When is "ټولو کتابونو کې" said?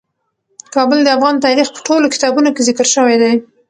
1.87-2.65